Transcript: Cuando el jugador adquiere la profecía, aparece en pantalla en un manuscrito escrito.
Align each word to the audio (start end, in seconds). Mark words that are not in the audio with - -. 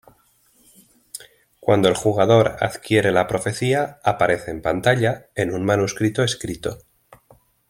Cuando 1.59 1.87
el 1.87 1.93
jugador 1.93 2.55
adquiere 2.59 3.11
la 3.11 3.27
profecía, 3.27 3.99
aparece 4.03 4.49
en 4.49 4.63
pantalla 4.63 5.27
en 5.35 5.53
un 5.53 5.63
manuscrito 5.63 6.23
escrito. 6.23 6.79